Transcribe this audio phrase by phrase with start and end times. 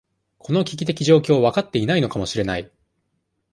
[0.39, 2.71] この危機的状況、分かっていないのかもしれない。